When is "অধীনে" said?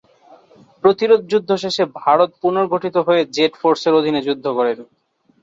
3.99-4.21